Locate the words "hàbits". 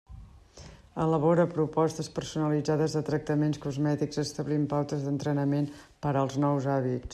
6.77-7.09